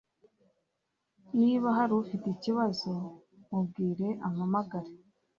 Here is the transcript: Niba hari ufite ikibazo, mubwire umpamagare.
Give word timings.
Niba 1.39 1.67
hari 1.77 1.91
ufite 2.01 2.25
ikibazo, 2.31 2.89
mubwire 3.47 4.07
umpamagare. 4.27 4.91